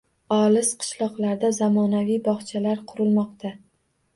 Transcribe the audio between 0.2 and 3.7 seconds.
Olis qishloqlarda zamonaviy bog‘chalar qurilmoqda